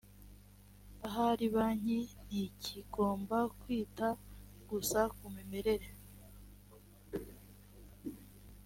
ahari 1.07 1.45
banki 1.55 1.97
ntikigomba 2.25 3.37
kwita 3.59 4.07
gusa 4.69 4.99
ku 5.15 5.25
mimerere 5.35 5.87